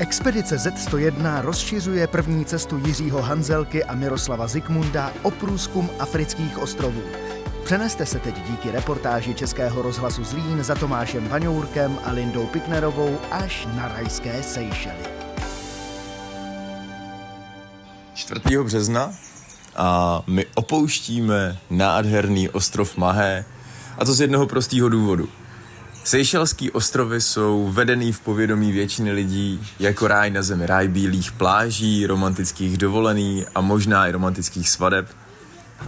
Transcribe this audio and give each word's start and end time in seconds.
Expedice 0.00 0.56
Z101 0.56 1.40
rozšiřuje 1.40 2.06
první 2.06 2.44
cestu 2.44 2.80
Jiřího 2.86 3.22
Hanzelky 3.22 3.84
a 3.84 3.94
Miroslava 3.94 4.46
Zikmunda 4.46 5.12
o 5.22 5.30
průzkum 5.30 5.90
afrických 5.98 6.58
ostrovů. 6.58 7.02
Přeneste 7.64 8.06
se 8.06 8.18
teď 8.18 8.34
díky 8.50 8.70
reportáži 8.70 9.34
Českého 9.34 9.82
rozhlasu 9.82 10.24
Zlín 10.24 10.62
za 10.64 10.74
Tomášem 10.74 11.28
Vaňourkem 11.28 11.98
a 12.04 12.12
Lindou 12.12 12.46
Piknerovou 12.46 13.18
až 13.30 13.68
na 13.76 13.88
rajské 13.88 14.42
Seychely. 14.42 15.04
4. 18.14 18.40
března 18.64 19.12
a 19.76 20.22
my 20.26 20.46
opouštíme 20.54 21.58
nádherný 21.70 22.48
ostrov 22.48 22.96
Mahé 22.96 23.44
a 23.98 24.04
to 24.04 24.14
z 24.14 24.20
jednoho 24.20 24.46
prostého 24.46 24.88
důvodu. 24.88 25.28
Seychelský 26.04 26.70
ostrovy 26.70 27.20
jsou 27.20 27.72
vedený 27.72 28.12
v 28.12 28.20
povědomí 28.20 28.72
většiny 28.72 29.12
lidí 29.12 29.68
jako 29.78 30.08
ráj 30.08 30.30
na 30.30 30.42
zemi, 30.42 30.66
ráj 30.66 30.88
bílých 30.88 31.32
pláží, 31.32 32.06
romantických 32.06 32.78
dovolený 32.78 33.46
a 33.54 33.60
možná 33.60 34.06
i 34.06 34.12
romantických 34.12 34.70
svadeb. 34.70 35.08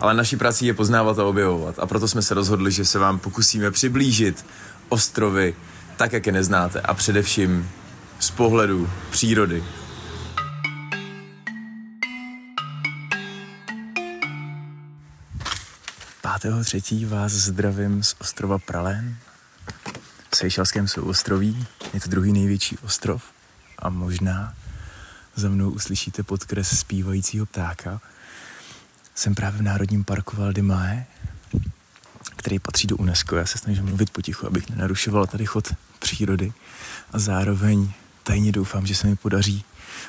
Ale 0.01 0.15
naší 0.15 0.37
prací 0.37 0.67
je 0.67 0.75
poznávat 0.75 1.19
a 1.19 1.25
objevovat 1.25 1.79
a 1.79 1.87
proto 1.87 2.09
jsme 2.09 2.23
se 2.23 2.35
rozhodli, 2.35 2.73
že 2.73 2.85
se 2.85 2.99
vám 2.99 3.19
pokusíme 3.19 3.71
přiblížit 3.71 4.47
ostrovy 4.89 5.55
tak, 5.97 6.13
jak 6.13 6.27
je 6.27 6.33
neznáte 6.33 6.81
a 6.81 6.95
především 6.95 7.71
z 8.19 8.31
pohledu 8.31 8.91
přírody, 9.11 9.65
5.3. 16.23 17.09
vás 17.09 17.33
zdravím 17.33 18.03
z 18.03 18.15
ostrova 18.21 18.59
Pralén 18.59 19.17
v 20.33 20.37
Seychelském 20.37 20.89
souostroví. 20.89 21.67
Je 21.95 22.01
to 22.01 22.09
druhý 22.09 22.33
největší 22.33 22.79
ostrov 22.79 23.25
a 23.79 23.89
možná 23.89 24.55
za 25.35 25.49
mnou 25.49 25.71
uslyšíte 25.71 26.23
podkres 26.23 26.79
zpívajícího 26.79 27.47
ptáka. 27.47 28.01
Jsem 29.15 29.35
právě 29.35 29.59
v 29.59 29.63
Národním 29.63 30.05
parku 30.05 30.37
Val 30.37 30.53
Mae, 30.61 31.07
který 32.37 32.59
patří 32.59 32.87
do 32.87 32.97
UNESCO. 32.97 33.37
Já 33.37 33.47
se 33.47 33.59
snažím 33.59 33.85
mluvit 33.85 34.11
potichu, 34.11 34.47
abych 34.47 34.71
nenarušoval 34.71 35.27
tady 35.27 35.47
chod 35.47 35.75
přírody 35.99 36.53
a 37.13 37.19
zároveň 37.19 37.93
tajně 38.23 38.53
doufám, 38.53 38.87
že 38.87 38.95
se 38.95 39.07
mi 39.07 39.17
podaří 39.17 39.65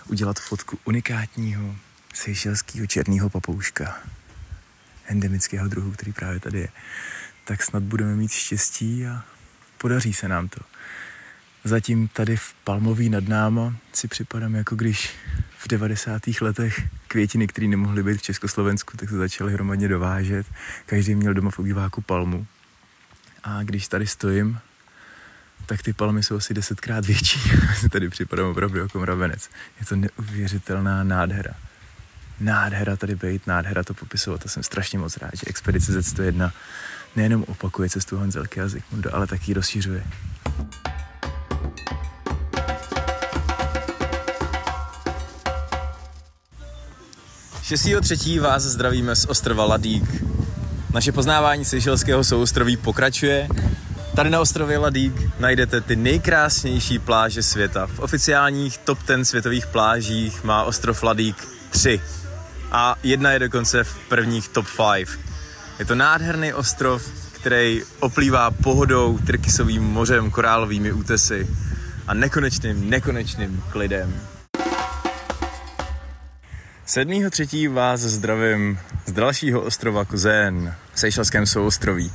udělat 0.08 0.40
fotku 0.40 0.80
unikátního 0.86 1.76
seychelského 2.14 2.88
černého 2.88 3.30
papouška 3.30 4.00
endemického 5.06 5.68
druhu, 5.68 5.92
který 5.92 6.14
právě 6.14 6.40
tady 6.40 6.60
je, 6.60 6.70
tak 7.46 7.64
snad 7.64 7.84
budeme 7.84 8.16
mít 8.16 8.32
štěstí 8.32 9.08
a 9.08 9.24
podaří 9.84 10.14
se 10.14 10.28
nám 10.28 10.48
to. 10.48 10.60
Zatím 11.64 12.08
tady 12.08 12.38
v 12.38 12.54
Palmový 12.64 13.10
nad 13.10 13.28
náma 13.28 13.76
si 13.94 14.08
připadám 14.08 14.56
jako 14.56 14.76
když 14.76 15.16
v 15.58 15.68
90. 15.68 16.22
letech 16.42 16.82
květiny, 17.08 17.48
které 17.48 17.68
nemohly 17.68 18.04
být 18.04 18.18
v 18.18 18.22
Československu, 18.22 18.98
tak 18.98 19.10
se 19.10 19.18
začaly 19.18 19.54
hromadně 19.54 19.88
dovážet. 19.88 20.48
Každý 20.86 21.16
měl 21.16 21.34
doma 21.34 21.52
v 21.52 21.60
obýváku 21.60 22.02
palmu. 22.02 22.48
A 23.44 23.64
když 23.64 23.88
tady 23.88 24.08
stojím, 24.08 24.60
tak 25.66 25.82
ty 25.82 25.94
palmy 25.94 26.24
jsou 26.24 26.36
asi 26.36 26.54
desetkrát 26.54 27.06
větší. 27.06 27.40
tady 27.92 28.10
připadám 28.10 28.48
opravdu 28.48 28.80
jako 28.80 29.00
mravenec. 29.00 29.50
Je 29.80 29.86
to 29.86 29.96
neuvěřitelná 29.96 31.04
nádhera 31.04 31.54
nádhera 32.40 32.96
tady 32.96 33.16
být, 33.16 33.48
nádhera 33.48 33.84
to 33.84 33.94
popisovat 33.94 34.46
a 34.46 34.50
jsem 34.50 34.64
strašně 34.64 35.00
moc 35.00 35.18
rád, 35.18 35.32
že 35.34 35.42
Expedice 35.48 36.00
Z101 36.00 36.52
nejenom 37.16 37.46
opakuje 37.48 37.90
cestu 37.90 38.18
Hanzelky 38.18 38.62
a 38.62 38.68
Zikmunda, 38.68 39.12
ale 39.14 39.28
taky 39.28 39.54
rozšiřuje. 39.54 40.04
Třetí 48.02 48.40
vás 48.40 48.64
zdravíme 48.64 49.16
z 49.16 49.26
ostrova 49.26 49.66
Ladík. 49.66 50.04
Naše 50.94 51.12
poznávání 51.12 51.66
Seychelského 51.66 52.24
souostroví 52.24 52.78
pokračuje. 52.78 53.48
Tady 54.16 54.30
na 54.30 54.40
ostrově 54.40 54.78
Ladík 54.78 55.14
najdete 55.40 55.82
ty 55.82 55.96
nejkrásnější 55.96 57.00
pláže 57.00 57.44
světa. 57.44 57.88
V 57.88 58.00
oficiálních 58.00 58.78
top 58.78 59.00
10 59.08 59.26
světových 59.26 59.68
plážích 59.68 60.44
má 60.44 60.64
ostrov 60.64 61.04
Ladík 61.04 61.48
3 61.70 62.02
a 62.72 62.96
jedna 63.04 63.32
je 63.32 63.40
dokonce 63.40 63.84
v 63.84 63.98
prvních 64.10 64.48
top 64.48 64.66
5. 64.96 65.33
Je 65.84 65.88
to 65.88 65.96
nádherný 65.96 66.54
ostrov, 66.54 67.12
který 67.32 67.82
oplývá 68.00 68.52
pohodou, 68.52 69.18
trkysovým 69.18 69.84
mořem, 69.84 70.32
korálovými 70.32 70.92
útesy 70.92 71.48
a 72.08 72.14
nekonečným, 72.14 72.90
nekonečným 72.90 73.64
klidem. 73.70 74.22
7.3. 76.88 77.74
vás 77.74 78.00
zdravím 78.00 78.80
z 79.06 79.12
dalšího 79.12 79.62
ostrova 79.62 80.06
Kuzén 80.06 80.76
v 80.94 81.00
Seychelském 81.00 81.46
souostroví. 81.46 82.12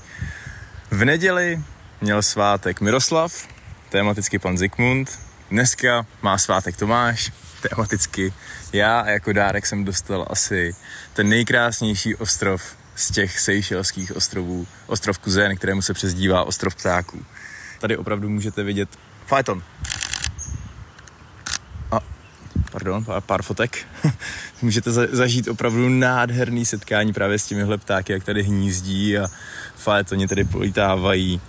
V 0.90 1.04
neděli 1.04 1.60
měl 2.00 2.22
svátek 2.22 2.80
Miroslav, 2.80 3.48
tematicky 3.88 4.38
pan 4.38 4.58
Zikmund. 4.58 5.18
Dneska 5.50 6.06
má 6.22 6.38
svátek 6.38 6.76
Tomáš, 6.76 7.32
tematicky 7.68 8.32
já 8.72 9.00
a 9.00 9.08
jako 9.08 9.32
dárek 9.32 9.66
jsem 9.66 9.84
dostal 9.84 10.26
asi 10.30 10.74
ten 11.12 11.28
nejkrásnější 11.28 12.14
ostrov 12.14 12.78
z 12.98 13.10
těch 13.10 13.41
sejšelských 13.41 14.16
ostrovů, 14.16 14.66
ostrov 14.86 15.19
Kuzen, 15.19 15.56
kterému 15.56 15.82
se 15.82 15.94
přezdívá 15.94 16.44
ostrov 16.44 16.75
ptáků. 16.75 17.25
Tady 17.81 17.97
opravdu 17.97 18.28
můžete 18.28 18.62
vidět 18.62 18.88
Fajton. 19.26 19.62
A, 21.91 22.00
pardon, 22.72 23.04
pár, 23.04 23.20
pár 23.20 23.42
fotek. 23.42 23.87
můžete 24.62 24.92
za, 24.92 25.03
zažít 25.12 25.48
opravdu 25.48 25.88
nádherný 25.88 26.64
setkání 26.64 27.12
právě 27.12 27.38
s 27.38 27.47
těmihle 27.47 27.78
ptáky, 27.78 28.12
jak 28.12 28.25
tady 28.25 28.42
hnízdí 28.42 29.19
a 29.19 29.26
Fajtoni 29.76 30.28
tady 30.28 30.44
polítávají 30.44 31.41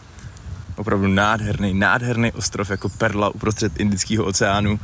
opravdu 0.76 1.08
nádherný, 1.08 1.74
nádherný 1.74 2.32
ostrov 2.32 2.70
jako 2.70 2.90
perla 2.90 3.30
uprostřed 3.30 3.80
Indického 3.80 4.26
oceánu. 4.26 4.80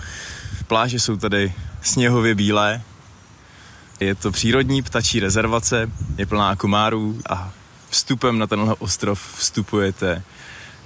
Pláže 0.68 1.00
jsou 1.00 1.18
tady 1.18 1.54
sněhově 1.81 2.36
bílé. 2.36 2.81
Je 4.00 4.16
to 4.16 4.31
přírodní 4.31 4.81
ptačí 4.81 5.19
rezervace, 5.19 5.91
je 6.17 6.25
plná 6.25 6.56
komárů 6.56 7.19
a 7.29 7.51
vstupem 7.89 8.39
na 8.39 8.47
tenhle 8.47 8.75
ostrov 8.75 9.35
vstupujete 9.38 10.23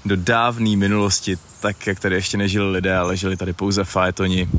do 0.06 0.16
dávné 0.16 0.76
minulosti, 0.76 1.38
tak 1.60 1.88
jak 1.88 2.00
tady 2.00 2.16
ještě 2.16 2.38
nežili 2.38 2.72
lidé, 2.72 2.98
ale 2.98 3.18
žili 3.18 3.38
tady 3.38 3.54
pouze 3.54 3.84
fajetoni 3.84 4.50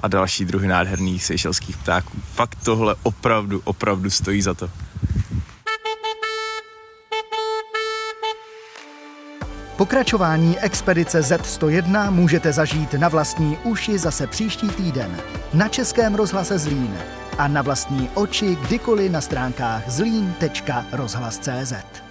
a 0.00 0.08
další 0.08 0.44
druhy 0.44 0.68
nádherných 0.68 1.24
seychelských 1.24 1.76
ptáků. 1.76 2.18
Fakt 2.34 2.58
tohle 2.64 2.94
opravdu, 3.02 3.60
opravdu 3.64 4.10
stojí 4.10 4.42
za 4.42 4.54
to. 4.54 4.70
Pokračování 9.76 10.58
expedice 10.58 11.20
Z101 11.20 12.10
můžete 12.10 12.52
zažít 12.52 12.94
na 12.94 13.08
vlastní 13.08 13.58
uši 13.64 13.98
zase 13.98 14.26
příští 14.26 14.68
týden 14.68 15.16
na 15.54 15.68
Českém 15.68 16.14
rozhlase 16.14 16.58
Zlín 16.58 16.98
a 17.38 17.48
na 17.48 17.62
vlastní 17.62 18.10
oči 18.14 18.56
kdykoliv 18.56 19.12
na 19.12 19.20
stránkách 19.20 19.90
zlín.rozhlas.cz. 19.90 22.05